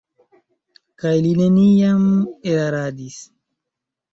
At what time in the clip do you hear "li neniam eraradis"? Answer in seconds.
1.25-3.19